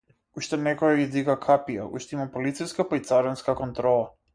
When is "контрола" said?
3.65-4.15